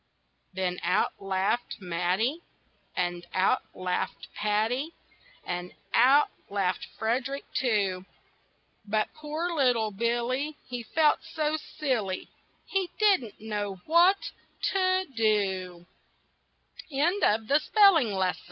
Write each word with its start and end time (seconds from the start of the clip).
Then 0.51 0.79
out 0.81 1.11
laughed 1.21 1.75
Matty, 1.79 2.41
And 2.97 3.23
out 3.35 3.61
laughed 3.75 4.29
Patty, 4.33 4.95
And 5.45 5.73
out 5.93 6.29
laughed 6.49 6.87
Frederick, 6.97 7.43
too; 7.53 8.07
But 8.83 9.13
poor 9.13 9.53
little 9.53 9.91
Billy, 9.91 10.55
He 10.67 10.81
felt 10.81 11.19
so 11.21 11.55
silly, 11.55 12.29
He 12.65 12.89
didn't 12.97 13.39
know, 13.41 13.75
what—TO—DO!!! 13.85 14.65
THE 15.85 15.85
PERSON 15.85 16.87
WHO 16.89 17.19
DID 17.19 17.21
NOT 17.75 17.93
LIKE 18.01 18.17
CATS. 18.29 18.39